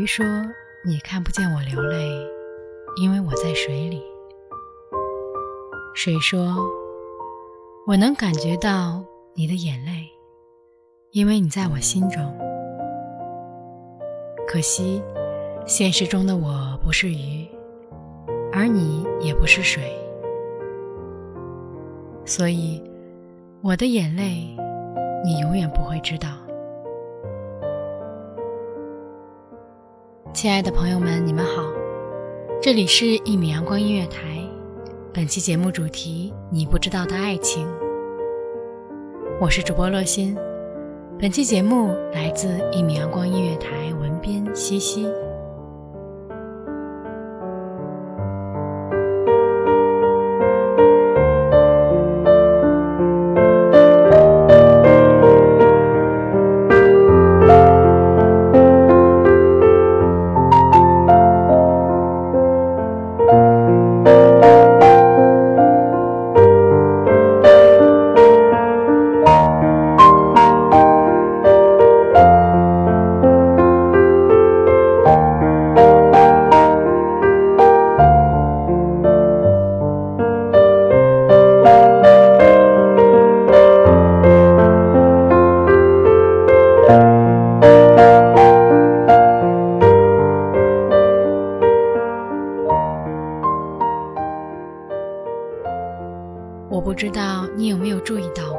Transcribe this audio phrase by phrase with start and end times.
[0.00, 0.24] 鱼说
[0.82, 2.26] ：“你看不见我流泪，
[3.02, 4.02] 因为我在水里。”
[5.94, 6.56] 水说
[7.86, 9.04] ：“我能感觉到
[9.34, 10.08] 你的眼泪，
[11.10, 12.34] 因为你在我心中。
[14.48, 15.02] 可惜，
[15.66, 17.46] 现实中的我不是鱼，
[18.50, 19.94] 而你也不是水，
[22.24, 22.82] 所以
[23.60, 24.56] 我的眼泪，
[25.22, 26.28] 你永远不会知道。”
[30.32, 31.64] 亲爱的朋友们，你们好，
[32.62, 34.20] 这里是一米阳光音乐台。
[35.12, 37.66] 本期节目主题：你不知道的爱情。
[39.40, 40.36] 我是主播洛心。
[41.18, 45.04] 本期节目来自一米阳光音乐台文编西西。
[96.90, 98.58] 不知道你有没有注意到我，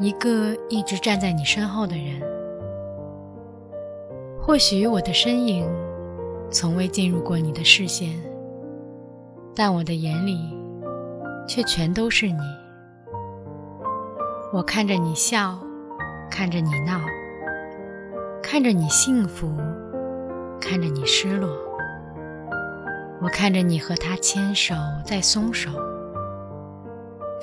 [0.00, 2.18] 一个一直站在你身后的人。
[4.40, 5.68] 或许我的身影
[6.50, 8.08] 从未进入过你的视线，
[9.54, 10.58] 但我的眼里
[11.46, 12.40] 却全都是你。
[14.50, 15.58] 我看着你笑，
[16.30, 16.98] 看着你闹，
[18.42, 19.54] 看着你幸福，
[20.58, 21.50] 看着你失落。
[23.20, 24.74] 我看着你和他牵手
[25.04, 25.70] 再松手。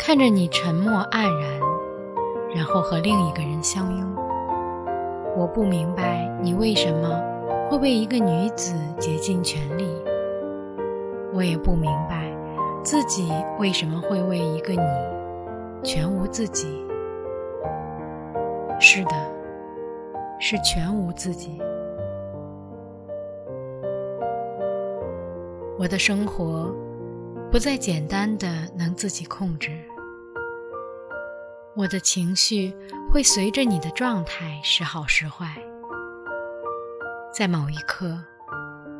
[0.05, 1.61] 看着你沉默黯然，
[2.53, 4.15] 然后和另一个人相拥，
[5.37, 7.23] 我不明白你为什么
[7.69, 9.87] 会为一个女子竭尽全力，
[11.33, 12.29] 我也不明白
[12.83, 14.81] 自己为什么会为一个你
[15.81, 16.85] 全无自己。
[18.81, 19.15] 是的，
[20.37, 21.61] 是全无自己。
[25.79, 26.69] 我的生活
[27.49, 29.71] 不再简单的能自己控制。
[31.75, 32.71] 我的情绪
[33.11, 35.57] 会随着你的状态时好时坏。
[37.33, 38.15] 在某一刻，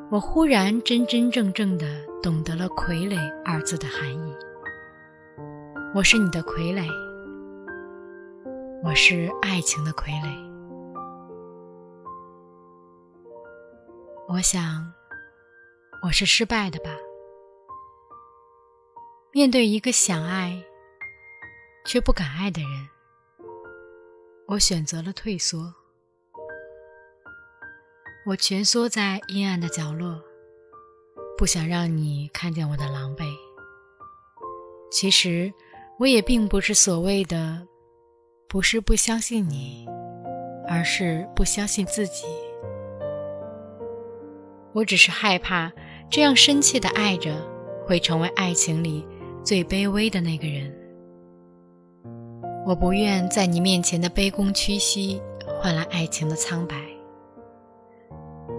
[0.10, 1.86] 我忽然真真正正的
[2.22, 4.36] 懂得了“傀儡”二字的含义。
[5.94, 6.90] 我是你的傀儡，
[8.84, 10.52] 我是爱情的傀儡。
[14.28, 14.92] 我想，
[16.02, 16.90] 我是失败的吧？
[19.32, 20.64] 面对一个想爱。
[21.86, 22.70] 却不敢爱的人，
[24.48, 25.74] 我选择了退缩。
[28.26, 30.22] 我蜷缩在阴暗的角落，
[31.38, 33.26] 不想让你看见我的狼狈。
[34.90, 35.54] 其实，
[36.00, 37.68] 我也并不是所谓的，
[38.48, 39.86] 不是不相信你，
[40.70, 42.26] 而是不相信自己。
[44.72, 45.72] 我只是害怕，
[46.10, 47.46] 这样深切的爱着，
[47.86, 49.06] 会成为爱情里
[49.44, 50.74] 最卑微的那个人。
[52.66, 55.22] 我不愿在你面前的卑躬屈膝
[55.60, 56.76] 换来爱情的苍白，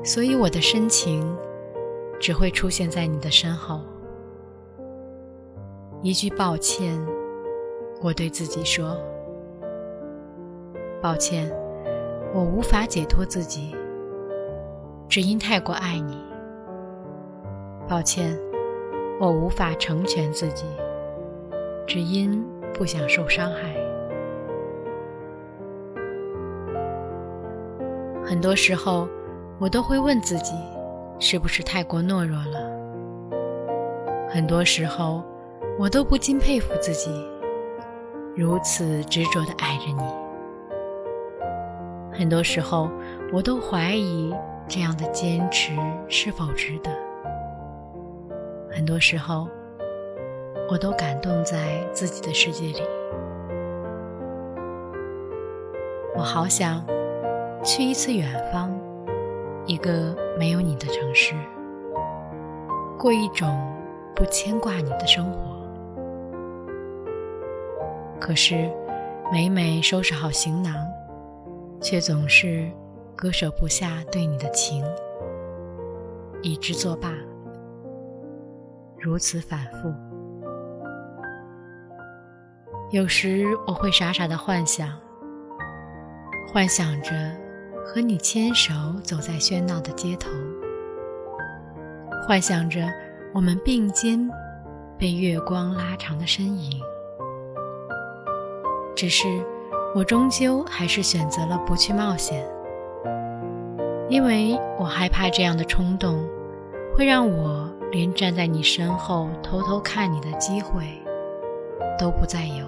[0.04, 1.34] 所以我的深情
[2.20, 3.80] 只会出现在你的身后。
[6.02, 6.94] 一句抱歉，
[8.02, 8.94] 我对自己说
[11.00, 11.50] ：“抱歉，
[12.34, 13.74] 我无法解脱自己，
[15.08, 16.18] 只因太过爱你。
[17.88, 18.38] 抱歉，
[19.18, 20.66] 我无法成全自己，
[21.86, 23.74] 只因不想受伤害。”
[28.26, 29.06] 很多时候，
[29.60, 30.54] 我都会问自己，
[31.18, 32.70] 是不是太过懦弱了？
[34.30, 35.22] 很多时候，
[35.78, 37.10] 我都不禁佩服自己，
[38.34, 40.02] 如此执着地爱着你。
[42.18, 42.90] 很多时候，
[43.30, 44.34] 我都怀疑
[44.66, 45.72] 这样的坚持
[46.08, 46.90] 是否值得。
[48.70, 49.46] 很多时候，
[50.70, 52.82] 我都感动在自己的世界里。
[56.16, 56.82] 我好想
[57.64, 58.70] 去一次远方，
[59.64, 61.34] 一个没有你的城市，
[62.98, 63.58] 过一种
[64.14, 65.66] 不牵挂你的生活。
[68.20, 68.70] 可是，
[69.32, 70.74] 每每收拾好行囊，
[71.80, 72.70] 却总是
[73.16, 74.84] 割舍不下对你的情，
[76.42, 77.14] 以之作罢。
[79.00, 79.90] 如此反复，
[82.90, 84.90] 有时我会傻傻的幻想，
[86.52, 87.10] 幻想着
[87.84, 88.72] 和你牵手
[89.02, 90.30] 走在喧闹的街头，
[92.26, 92.80] 幻想着
[93.32, 94.28] 我们并肩
[94.98, 96.80] 被月光拉长的身影。
[98.96, 99.26] 只是
[99.94, 102.48] 我终究还是选择了不去冒险，
[104.08, 106.24] 因为我害怕这样的冲动
[106.96, 107.70] 会让我。
[107.92, 110.82] 连站在你身后偷偷看你的机会
[111.96, 112.66] 都不再有。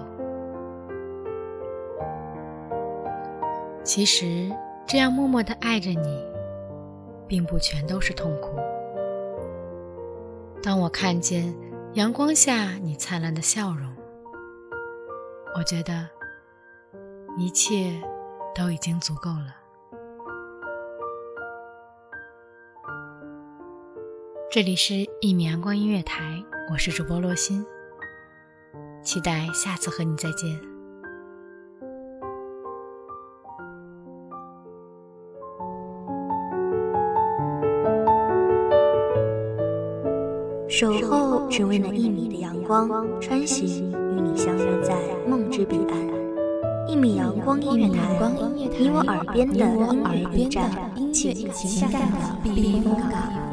[3.83, 4.49] 其实，
[4.87, 6.25] 这样默默的爱着你，
[7.27, 8.55] 并不全都是痛苦。
[10.63, 11.53] 当我看见
[11.95, 13.93] 阳光下你灿烂的笑容，
[15.57, 16.07] 我觉得
[17.37, 18.01] 一切
[18.55, 19.53] 都已经足够了。
[24.49, 26.23] 这里是《一米阳光音乐台》，
[26.71, 27.65] 我是主播洛心，
[29.03, 30.76] 期待下次和你再见。
[40.77, 42.87] 守候只为那一米的阳光，
[43.19, 44.93] 穿行与你相约在
[45.27, 46.87] 梦之彼岸。
[46.87, 47.97] 一米阳光音乐台，
[48.53, 50.69] 你我耳边的音乐驿站，
[51.11, 53.46] 情感的避风港。